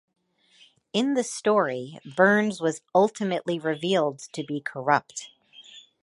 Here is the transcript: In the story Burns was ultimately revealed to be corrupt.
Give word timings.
In 0.93 1.13
the 1.13 1.23
story 1.23 1.99
Burns 2.17 2.59
was 2.59 2.81
ultimately 2.95 3.59
revealed 3.59 4.17
to 4.33 4.43
be 4.43 4.59
corrupt. 4.59 5.29